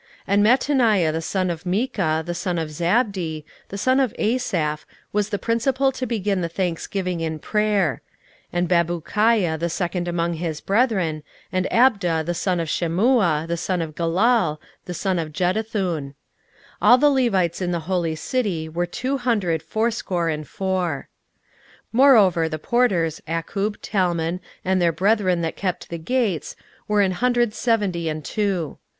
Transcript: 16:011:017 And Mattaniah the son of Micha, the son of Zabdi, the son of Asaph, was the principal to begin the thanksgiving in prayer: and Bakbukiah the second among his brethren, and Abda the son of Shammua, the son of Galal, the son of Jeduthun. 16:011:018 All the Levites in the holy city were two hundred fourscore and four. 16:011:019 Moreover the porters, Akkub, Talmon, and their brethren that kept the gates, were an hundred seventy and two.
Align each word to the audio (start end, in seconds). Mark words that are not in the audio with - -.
16:011:017 0.27 0.27
And 0.29 0.43
Mattaniah 0.43 1.11
the 1.13 1.21
son 1.21 1.49
of 1.51 1.63
Micha, 1.63 2.25
the 2.25 2.33
son 2.33 2.57
of 2.57 2.69
Zabdi, 2.71 3.45
the 3.69 3.77
son 3.77 3.99
of 3.99 4.15
Asaph, 4.17 4.87
was 5.13 5.29
the 5.29 5.37
principal 5.37 5.91
to 5.91 6.07
begin 6.07 6.41
the 6.41 6.49
thanksgiving 6.49 7.21
in 7.21 7.37
prayer: 7.37 8.01
and 8.51 8.67
Bakbukiah 8.67 9.59
the 9.59 9.69
second 9.69 10.07
among 10.07 10.33
his 10.33 10.59
brethren, 10.59 11.21
and 11.51 11.67
Abda 11.71 12.25
the 12.25 12.33
son 12.33 12.59
of 12.59 12.67
Shammua, 12.67 13.45
the 13.47 13.57
son 13.57 13.79
of 13.79 13.93
Galal, 13.93 14.57
the 14.85 14.95
son 14.95 15.19
of 15.19 15.31
Jeduthun. 15.31 16.01
16:011:018 16.13 16.13
All 16.81 16.97
the 16.97 17.09
Levites 17.11 17.61
in 17.61 17.69
the 17.71 17.81
holy 17.81 18.15
city 18.15 18.67
were 18.67 18.87
two 18.87 19.19
hundred 19.19 19.61
fourscore 19.61 20.29
and 20.29 20.47
four. 20.47 21.09
16:011:019 21.83 21.87
Moreover 21.93 22.49
the 22.49 22.57
porters, 22.57 23.21
Akkub, 23.27 23.75
Talmon, 23.83 24.39
and 24.65 24.81
their 24.81 24.91
brethren 24.91 25.41
that 25.41 25.55
kept 25.55 25.89
the 25.91 25.99
gates, 25.99 26.55
were 26.87 27.01
an 27.01 27.11
hundred 27.11 27.53
seventy 27.53 28.09
and 28.09 28.25
two. 28.25 28.79